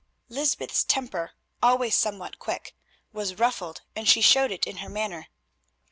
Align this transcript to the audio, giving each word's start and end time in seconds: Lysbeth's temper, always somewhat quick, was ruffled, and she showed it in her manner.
Lysbeth's 0.29 0.83
temper, 0.83 1.33
always 1.61 1.93
somewhat 1.93 2.39
quick, 2.39 2.75
was 3.13 3.35
ruffled, 3.37 3.83
and 3.95 4.09
she 4.09 4.19
showed 4.21 4.49
it 4.51 4.65
in 4.65 4.77
her 4.77 4.89
manner. 4.89 5.27